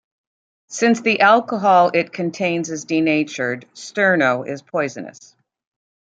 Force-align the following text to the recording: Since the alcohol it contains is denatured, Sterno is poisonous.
Since 0.69 1.01
the 1.01 1.19
alcohol 1.19 1.91
it 1.93 2.11
contains 2.11 2.71
is 2.71 2.85
denatured, 2.85 3.67
Sterno 3.75 4.41
is 4.49 4.63
poisonous. 4.63 5.35